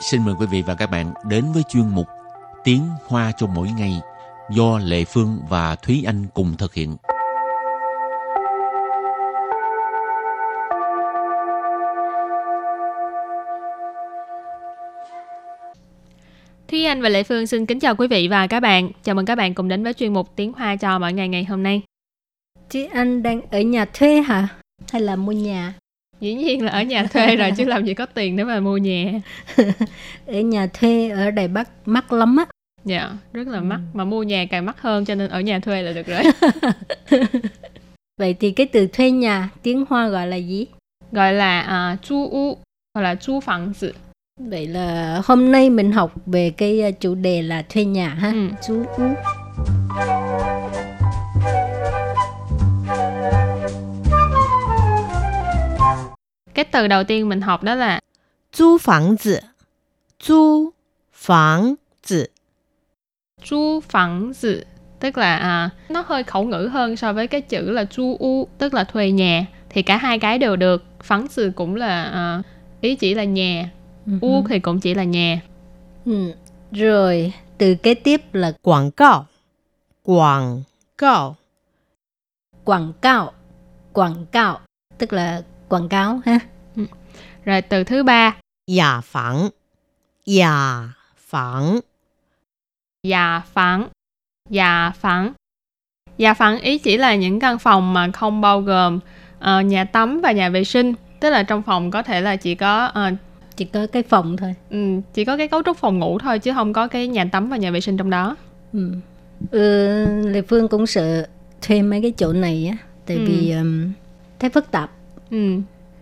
[0.00, 2.06] xin mời quý vị và các bạn đến với chuyên mục
[2.64, 4.00] Tiếng Hoa cho mỗi ngày
[4.50, 6.96] do Lệ Phương và Thúy Anh cùng thực hiện.
[16.68, 18.90] Thúy Anh và Lệ Phương xin kính chào quý vị và các bạn.
[19.02, 21.44] Chào mừng các bạn cùng đến với chuyên mục Tiếng Hoa cho mỗi ngày ngày
[21.44, 21.82] hôm nay.
[22.68, 24.48] Chị Anh đang ở nhà thuê hả?
[24.92, 25.74] Hay là mua nhà?
[26.20, 28.76] Dĩ nhiên là ở nhà thuê rồi chứ làm gì có tiền để mà mua
[28.76, 29.20] nhà.
[30.26, 32.46] ở nhà thuê ở Đài Bắc mắc lắm á.
[32.84, 33.80] Dạ, rất là mắc.
[33.94, 36.22] Mà mua nhà càng mắc hơn cho nên ở nhà thuê là được rồi.
[38.18, 40.66] Vậy thì cái từ thuê nhà tiếng Hoa gọi là gì?
[41.12, 42.58] Gọi là uh, chu u
[42.94, 43.92] hoặc là chu phòng tử.
[44.40, 48.30] Vậy là hôm nay mình học về cái à, chủ đề là thuê nhà ha.
[48.30, 48.48] Ừ.
[48.66, 49.04] Chú u.
[56.55, 57.99] Cái từ đầu tiên mình học đó là
[58.51, 59.41] 租房子，
[60.19, 60.73] 租
[61.13, 62.29] 房子，
[63.41, 64.65] chu phòng tử.
[64.99, 68.47] Tức là à, nó hơi khẩu ngữ hơn so với cái chữ là chu u,
[68.57, 69.45] tức là thuê nhà.
[69.69, 70.83] Thì cả hai cái đều được.
[71.03, 72.41] Phẳng tử cũng là à,
[72.81, 73.69] ý chỉ là nhà.
[74.21, 75.41] U thì cũng chỉ là nhà.
[76.05, 76.33] Ừ.
[76.71, 79.25] Rồi từ kế tiếp là 广告，
[80.03, 80.63] 广
[80.97, 81.35] 告，
[82.65, 83.33] quảng cáo.
[83.93, 84.59] Quảng cáo
[84.97, 86.38] tức là quảng cáo ha.
[86.76, 86.86] Ừ.
[87.44, 88.36] Rồi từ thứ ba.
[88.66, 89.48] nhà phẳng.
[90.26, 91.80] nhà phẳng.
[93.02, 93.88] nhà phẳng.
[94.50, 95.32] nhà phẳng.
[96.18, 99.00] nhà phẳng ý chỉ là những căn phòng mà không bao gồm
[99.38, 100.94] uh, nhà tắm và nhà vệ sinh.
[101.20, 103.18] Tức là trong phòng có thể là chỉ có uh,
[103.56, 104.54] chỉ có cái phòng thôi.
[104.70, 107.48] Ừ, chỉ có cái cấu trúc phòng ngủ thôi chứ không có cái nhà tắm
[107.48, 108.36] và nhà vệ sinh trong đó.
[108.72, 108.92] Ừ.
[109.50, 111.26] Ừ, Lê Phương cũng sợ
[111.62, 112.76] thuê mấy cái chỗ này á,
[113.06, 113.22] tại ừ.
[113.26, 113.92] vì um,
[114.38, 114.90] thấy phức tạp
[115.30, 115.60] ừ.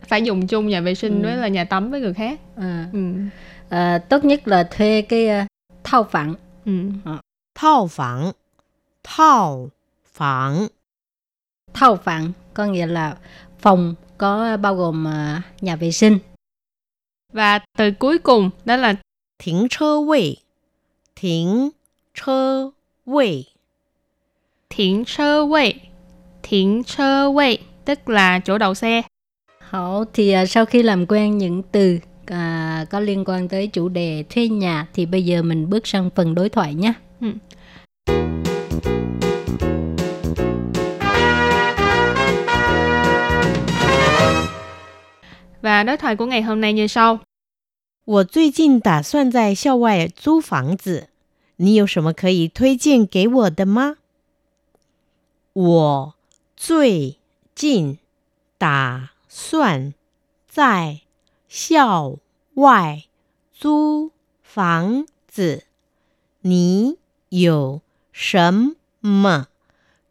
[0.08, 1.26] phải dùng chung nhà vệ sinh ừ.
[1.26, 2.88] với là nhà tắm với người khác à.
[2.92, 3.12] Ừ.
[3.68, 5.46] À, tốt nhất là thuê cái uh,
[5.84, 6.72] thao phẳng ừ.
[7.04, 7.18] Ờ.
[7.54, 8.32] thao phẳng
[9.04, 9.70] thao
[10.12, 10.66] phẳng
[11.74, 13.16] thao phẳng có nghĩa là
[13.58, 16.18] phòng có bao gồm uh, nhà vệ sinh
[17.32, 18.94] và từ cuối cùng đó là
[19.38, 20.36] thính chơ vị
[21.16, 21.70] thính
[22.14, 22.70] chơ
[23.06, 23.44] vị
[24.70, 25.74] thính chơ vị
[26.42, 29.02] thính chơ vị tức là chỗ đậu xe
[29.63, 33.89] Hảo, thì à, sau khi làm quen những từ à, có liên quan tới chủ
[33.89, 36.93] đề thuê nhà thì bây giờ mình bước sang phần đối thoại nhé.
[37.21, 37.27] Ừ.
[45.61, 47.19] Và đối thoại của ngày hôm nay như sau.
[48.05, 51.09] 我最近打算在校外租房子，
[51.57, 53.97] 你有什么可以推荐给我的吗？
[55.53, 56.15] 我
[56.55, 57.17] 最
[57.53, 57.99] 近
[58.57, 59.94] 打 算
[60.46, 61.00] 在
[61.48, 62.20] 校
[62.54, 63.02] 外
[63.50, 64.12] 租
[64.44, 65.64] 房子，
[66.42, 66.98] 你
[67.30, 69.48] 有什么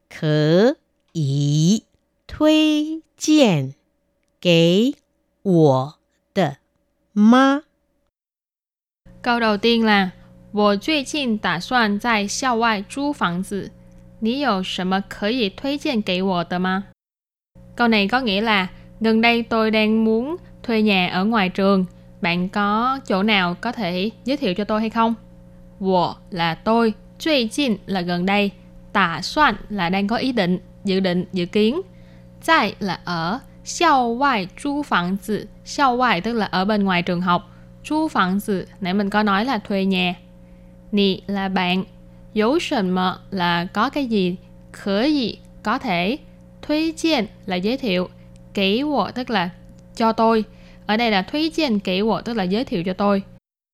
[0.09, 0.75] 可
[1.13, 1.85] 以
[2.27, 3.75] 推荐
[4.41, 4.95] 给
[5.41, 5.99] 我
[6.33, 6.57] 的
[7.13, 7.63] 吗
[9.21, 10.11] ？Câu đầu tiên là
[10.51, 13.71] 我最近打算在校外租房子，
[14.19, 16.87] 你有什么可以推荐给我的吗
[17.77, 18.69] ？Câu này có nghĩa là
[19.03, 21.85] gần đây tôi đang muốn thuê nhà ở ngoài trường.
[22.21, 25.13] Bạn có chỗ nào có thể giới thiệu cho tôi hay không?
[25.79, 28.51] Wo là tôi, truy chin là gần đây,
[28.93, 31.81] tả soạn là đang có ý định, dự định, dự kiến.
[32.45, 37.01] Tại là ở, xiao ngoại chu phẳng zi, xiao ngoại tức là ở bên ngoài
[37.01, 37.49] trường học.
[37.83, 40.15] Chu phẳng zi, nãy mình có nói là thuê nhà.
[40.91, 41.83] Nì là bạn,
[42.33, 44.35] dấu sần mờ là có cái gì,
[44.71, 46.17] khởi gì, có thể.
[46.61, 48.09] Thuê chiên là giới thiệu,
[48.54, 49.50] Kỹ wo tức là
[49.96, 50.44] cho tôi.
[50.86, 53.22] Ở đây là thuê chiên kỹ wo tức là giới thiệu cho tôi.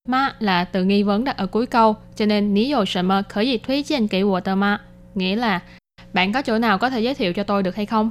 [0.09, 1.97] Ma là từ nghi vấn đặt ở cuối câu.
[2.17, 4.85] Cho nên ní dầu sần mờ khở gì thuê chiên kỹ wo tờ ma.
[5.15, 5.63] Nghĩa là
[6.13, 8.11] bạn có chỗ nào có thể giới thiệu cho tôi được hay không?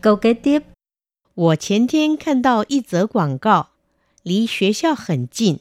[0.00, 0.62] Câu kế tiếp,
[1.34, 3.68] 我前天看到一则广告，
[4.22, 5.60] 离学校很近。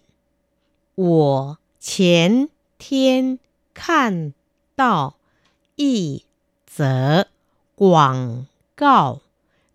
[0.96, 3.40] 我前天
[3.74, 4.34] 看
[4.76, 5.16] 到
[5.76, 6.24] 一
[6.68, 7.28] 则
[7.76, 9.22] 广告，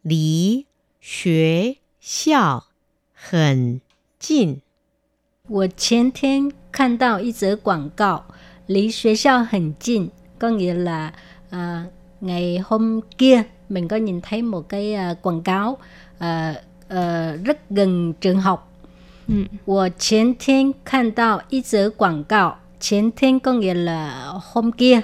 [0.02, 0.66] 离
[1.00, 2.64] 学校
[3.12, 3.80] 很
[4.18, 4.60] 近。
[5.48, 8.24] 我前天看到一则广告，
[8.66, 11.12] 离学校很近, có nghĩa là
[11.50, 11.86] à,
[12.20, 15.78] ngày hôm kia mình có nhìn thấy một cái à, quảng cáo
[16.18, 16.54] à,
[16.88, 18.64] à, rất gần trường học.
[19.28, 19.46] Ừ.
[19.66, 25.02] 我前天看到一则广告，前天có nghĩa là hôm kia.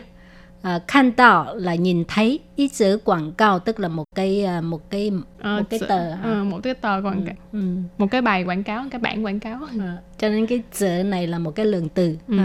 [0.62, 4.62] à, khan tạo là nhìn thấy ít chữ quảng cáo tức là một cái à,
[4.62, 7.36] một cái Ờ, một cái tờ ờ, một cái tờ quảng cáo.
[7.54, 7.60] ừ.
[7.98, 9.60] một cái bài quảng cáo cái bản quảng cáo.
[9.80, 12.38] À, cho nên cái chữ này là một cái lượng từ Ừ.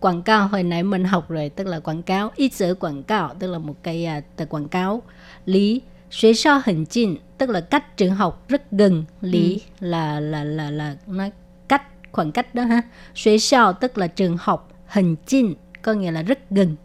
[0.00, 3.34] quảng cáo hồi nãy mình học rồi tức là quảng cáo ít chữ quảng cáo
[3.38, 5.02] tức là một cái à, từ quảng cáo.
[5.46, 9.04] Lý xuế sao hình chinh tức là cách trường học rất gần.
[9.20, 11.24] Lý là là là là nó
[11.68, 11.82] cách
[12.12, 12.82] khoảng cách đó ha.
[13.14, 16.76] Xuế sao tức là trường học hình chinh có nghĩa là rất gần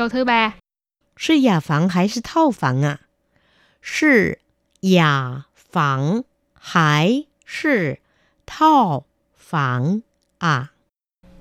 [0.00, 0.52] câu thứ ba
[1.14, 3.00] 是雅房还是套房啊？
[3.82, 4.38] 是
[4.80, 6.24] 雅房
[6.54, 7.98] 还是
[8.46, 9.04] 套
[9.36, 10.00] 房
[10.38, 10.70] 啊？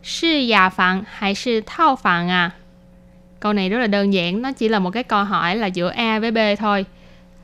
[0.01, 2.51] 是雅房还是套房à
[3.39, 5.89] câu này rất là đơn giản nó chỉ là một cái câu hỏi là giữa
[5.89, 6.85] A với B thôi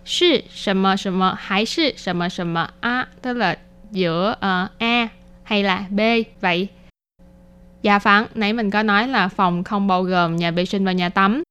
[0.03, 3.57] 是什么什么还是什么什么 A tức là
[3.91, 5.09] giữa ờ, A
[5.43, 6.01] hay là B
[6.41, 6.67] vậy
[7.81, 10.91] Dạ phẳng, nãy mình có nói là phòng không bao gồm nhà vệ sinh và
[10.91, 11.43] nhà tắm.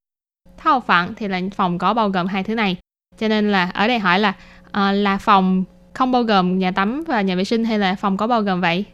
[0.57, 2.77] Thao phẳng thì là phòng có bao gồm hai thứ này.
[3.19, 4.35] Cho nên là ở đây hỏi là
[4.73, 8.17] ờ, là phòng không bao gồm nhà tắm và nhà vệ sinh hay là phòng
[8.17, 8.85] có bao gồm vậy?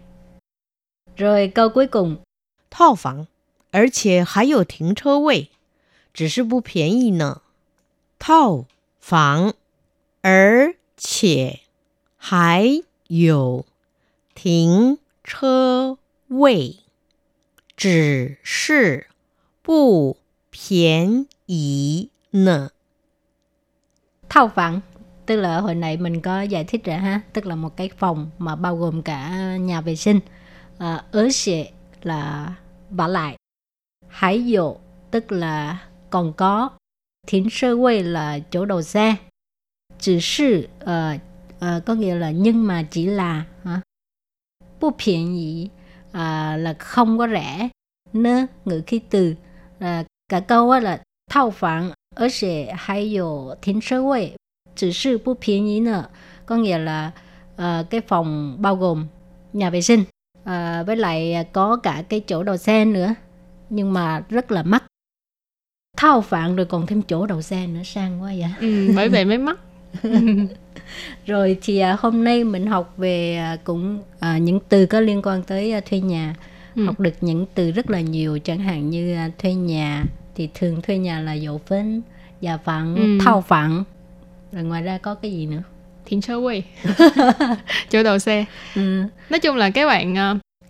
[1.17, 2.17] rồi câu cuối cùng
[2.71, 3.27] 套房，
[3.73, 5.49] 而且还有停车位，
[6.15, 7.43] 只是不便宜呢。
[8.19, 8.65] 套
[9.03, 9.55] 房，
[10.23, 11.61] 而且
[12.17, 13.65] 还有
[14.35, 15.99] 停车
[16.29, 16.77] 位，
[17.77, 19.07] 只是
[19.63, 20.17] 不
[20.51, 22.71] 便宜呢。
[24.29, 24.81] thao phẳng
[25.27, 28.31] tức là hồi nãy mình có giải thích rồi ha tức là một cái phòng
[28.39, 30.21] mà bao gồm cả nhà vệ sinh
[30.79, 31.71] à, ở sẽ
[32.03, 32.55] là
[32.91, 33.37] vả lại
[34.09, 34.77] hải dụ
[35.11, 35.79] tức là
[36.11, 36.71] còn có
[37.27, 39.17] thiến sơ quay là chỗ đầu xe
[39.99, 41.17] chỉ sư ờ,
[41.61, 43.81] ờ, có nghĩa là nhưng mà chỉ là hả
[44.81, 45.71] 不便宜
[46.16, 47.70] à, là không có rẻ.
[48.14, 49.36] Nữa ngữ khí từ.
[49.80, 51.02] À, cả câu á là
[51.32, 54.36] thao phản ở sẽ hay có thính sơ quay
[54.76, 56.06] chỉ sự bù phiền ý nữa
[56.46, 57.12] có nghĩa là
[57.58, 59.08] à, cái phòng bao gồm
[59.54, 60.04] nhà vệ sinh.
[60.44, 63.14] À, với lại có cả cái chỗ đầu xe nữa
[63.70, 64.84] nhưng mà rất là mắc.
[65.98, 68.52] Thao phản rồi còn thêm chỗ đầu xe nữa sang quá vậy.
[68.60, 69.60] Ừ, bởi vậy mới mắc.
[71.26, 75.22] rồi thì à, hôm nay mình học về à, cũng à, những từ có liên
[75.24, 76.36] quan tới à, thuê nhà
[76.76, 76.86] Ừ.
[76.86, 80.04] học được những từ rất là nhiều chẳng hạn như à, thuê nhà
[80.36, 82.02] thì thường thuê nhà là dụ phấn
[82.42, 83.26] nhà phẳng Ừ.
[83.26, 83.84] thao phẳng
[84.52, 85.62] rồi ngoài ra có cái gì nữa
[86.06, 86.64] Thiện sơ quay.
[87.90, 88.46] Chỗ đầu xe.
[88.76, 89.04] ừ.
[89.30, 90.16] Nói chung là các bạn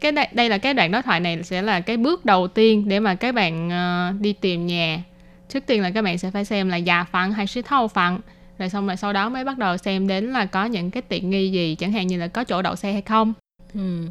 [0.01, 2.87] cái đây, đây là cái đoạn đối thoại này sẽ là cái bước đầu tiên
[2.89, 3.69] để mà các bạn
[4.21, 5.03] đi tìm nhà.
[5.49, 8.19] Trước tiên là các bạn sẽ phải xem là già phẳng hay 是 thâu phẳng
[8.59, 11.29] rồi xong rồi sau đó mới bắt đầu xem đến là có những cái tiện
[11.29, 13.33] nghi gì chẳng hạn như là có chỗ đậu xe hay không.
[13.73, 14.07] Ừ.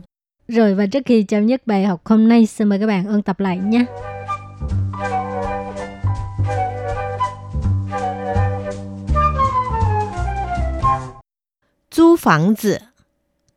[0.49, 3.23] rồi và trước khi chấm dứt bài học hôm nay xin mời các bạn ôn
[3.23, 3.85] tập lại nhé.
[11.91, 12.76] Chú phòng tử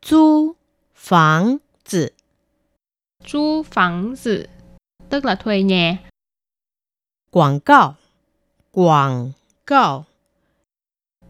[0.02, 0.52] Chú
[0.94, 1.56] phòng
[1.90, 2.08] tử
[3.24, 4.46] Chú phòng tử
[5.08, 5.98] Tức là thuê nhà.
[7.30, 7.94] Quảng cáo.
[8.72, 9.30] Quảng
[9.66, 10.04] cáo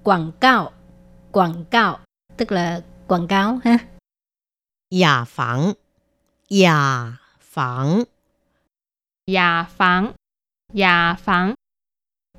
[0.09, 0.73] quảng cáo,
[1.33, 1.99] quảng cáo
[2.37, 3.79] tức là quảng cáo ha.
[4.91, 5.73] Nhà phẳng,
[6.51, 8.05] nhà phẳng,
[9.27, 10.12] nhà phẳng,
[10.73, 11.55] nhà phẳng.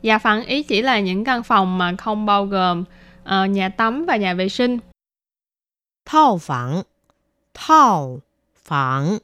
[0.01, 2.83] Nhà phẳng ý chỉ là những căn phòng mà không bao gồm
[3.21, 4.79] uh, nhà tắm và nhà vệ sinh.
[6.05, 6.83] Thao phẳng,
[7.53, 8.19] thao
[8.55, 9.17] phẳng.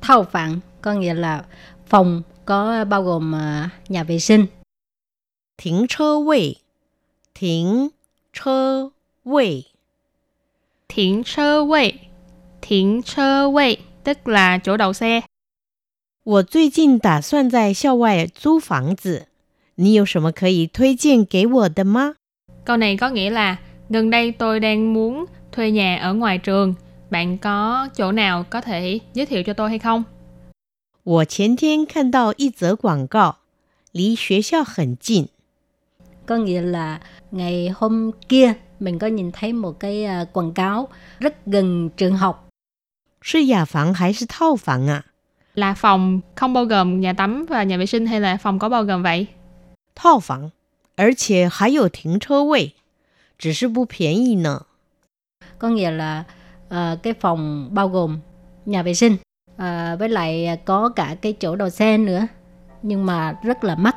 [0.00, 1.44] Thao phẳng có nghĩa là
[1.86, 4.46] phòng có bao gồm uh, nhà vệ sinh.
[5.58, 6.56] Thính chơ vị
[7.35, 7.91] 停
[8.33, 8.91] 车
[9.23, 9.65] 位，
[10.87, 11.93] 停车位， Thiện sơ quay,
[12.61, 15.23] thiện sơ quay, tức là chỗ đậu xe.
[16.23, 19.27] 我最近打算在校外租房子，
[19.75, 22.15] 你有什么可以推荐给我的吗？
[22.63, 23.57] Câu này có nghĩa là
[23.89, 26.75] gần đây tôi đang muốn thuê nhà ở ngoài trường.
[27.09, 30.05] Bạn có chỗ nào có thể giới thiệu cho tôi hay không?
[31.03, 33.37] 我前天看到一则广告，
[33.91, 35.29] 离学校很近，
[36.25, 36.99] Có nghĩa là
[37.31, 40.87] ngày hôm kia mình có nhìn thấy một cái à, quảng cáo
[41.19, 42.47] rất gần trường học.
[43.21, 45.03] 是雅房还是套房啊？
[45.55, 48.69] Là phòng không bao gồm nhà tắm và nhà vệ sinh hay là phòng có
[48.69, 49.27] bao gồm vậy?
[49.95, 50.51] 套房，
[50.95, 52.73] 而且还有停车位，
[53.37, 54.65] 只是不便宜呢。
[55.59, 56.23] Có nghĩa là
[56.69, 58.19] à, cái phòng bao gồm
[58.65, 59.17] nhà vệ sinh
[59.57, 62.27] à, với lại có cả cái chỗ đầu xe nữa
[62.81, 63.95] nhưng mà rất là mắc